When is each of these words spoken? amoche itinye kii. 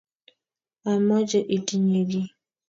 amoche 0.91 1.39
itinye 1.57 2.01
kii. 2.09 2.29